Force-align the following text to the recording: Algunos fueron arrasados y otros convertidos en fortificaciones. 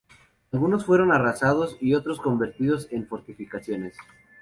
Algunos 0.51 0.83
fueron 0.83 1.11
arrasados 1.11 1.77
y 1.79 1.93
otros 1.93 2.19
convertidos 2.19 2.87
en 2.89 3.05
fortificaciones. 3.05 3.95